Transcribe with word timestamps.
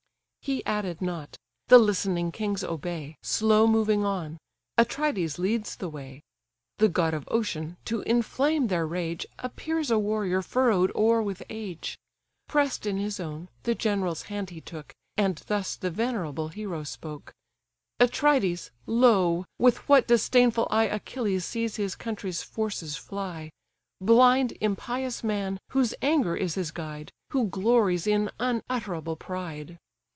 He 0.43 0.65
added 0.65 1.03
not: 1.03 1.37
the 1.67 1.77
listening 1.77 2.31
kings 2.31 2.63
obey, 2.63 3.15
Slow 3.21 3.67
moving 3.67 4.03
on; 4.03 4.39
Atrides 4.75 5.37
leads 5.37 5.75
the 5.75 5.87
way. 5.87 6.23
The 6.79 6.89
god 6.89 7.13
of 7.13 7.27
ocean 7.27 7.77
(to 7.85 8.01
inflame 8.01 8.65
their 8.67 8.87
rage) 8.87 9.27
Appears 9.37 9.91
a 9.91 9.99
warrior 9.99 10.41
furrowed 10.41 10.91
o'er 10.95 11.21
with 11.21 11.43
age; 11.47 11.95
Press'd 12.47 12.87
in 12.87 12.97
his 12.97 13.19
own, 13.19 13.49
the 13.61 13.75
general's 13.75 14.23
hand 14.23 14.49
he 14.49 14.59
took, 14.59 14.95
And 15.15 15.37
thus 15.45 15.75
the 15.75 15.91
venerable 15.91 16.47
hero 16.47 16.83
spoke: 16.83 17.35
"Atrides! 17.99 18.71
lo! 18.87 19.45
with 19.59 19.87
what 19.87 20.07
disdainful 20.07 20.67
eye 20.71 20.87
Achilles 20.87 21.45
sees 21.45 21.75
his 21.75 21.93
country's 21.95 22.41
forces 22.41 22.97
fly; 22.97 23.51
Blind, 24.01 24.53
impious 24.59 25.23
man! 25.23 25.59
whose 25.69 25.93
anger 26.01 26.35
is 26.35 26.55
his 26.55 26.71
guide, 26.71 27.11
Who 27.29 27.45
glories 27.47 28.07
in 28.07 28.31
unutterable 28.39 29.17
pride. 29.17 29.77